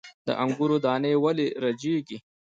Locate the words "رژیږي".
1.63-2.17